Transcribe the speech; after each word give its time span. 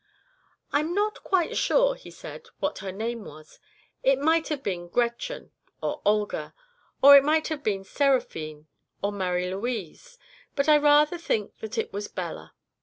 "I'm 0.71 0.95
not 0.95 1.23
quite 1.23 1.55
sure," 1.55 1.93
he 1.93 2.09
said, 2.09 2.47
"what 2.59 2.79
her 2.79 2.91
name 2.91 3.23
was. 3.23 3.59
It 4.01 4.17
might 4.17 4.47
have 4.47 4.63
been 4.63 4.87
Gretchen 4.87 5.51
or 5.79 6.01
Olga, 6.03 6.55
or 7.03 7.15
it 7.15 7.23
might 7.23 7.49
have 7.49 7.61
been 7.61 7.83
Seraphine 7.83 8.65
or 9.03 9.11
Marie 9.11 9.53
Louise, 9.53 10.17
but 10.55 10.67
I 10.67 10.77
rather 10.77 11.19
think 11.19 11.55
that 11.59 11.77
it 11.77 11.93
was 11.93 12.07
Bella. 12.07 12.55